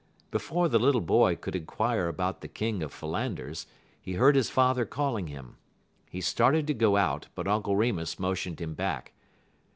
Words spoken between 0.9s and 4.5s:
boy could inquire about the King of Philanders he heard his